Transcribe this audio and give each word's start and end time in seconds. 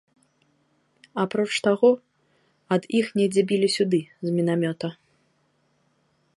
Апроч 1.23 1.53
таго, 1.67 1.91
ад 2.77 2.83
іх 3.01 3.13
недзе 3.21 3.41
білі 3.51 3.67
сюды 3.77 4.01
з 4.29 4.37
мінамёта. 4.39 4.87